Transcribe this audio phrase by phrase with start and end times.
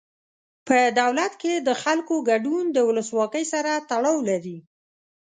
[0.67, 4.57] په دولت کې د خلکو ګډون د ولسواکۍ سره تړاو لري.